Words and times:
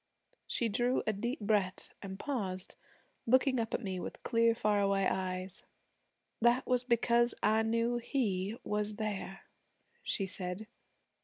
She 0.47 0.67
drew 0.67 1.03
a 1.05 1.13
deep 1.13 1.41
breath, 1.41 1.93
and 2.01 2.17
paused, 2.17 2.75
looking 3.27 3.59
up 3.59 3.71
at 3.75 3.83
me 3.83 3.99
with 3.99 4.23
clear, 4.23 4.55
far 4.55 4.79
away 4.79 5.05
eyes. 5.05 5.61
'That 6.41 6.65
was 6.65 6.83
because 6.83 7.35
I 7.43 7.61
knew 7.61 7.97
He 7.97 8.57
was 8.63 8.95
there,' 8.95 9.41
she 10.01 10.25
said. 10.25 10.65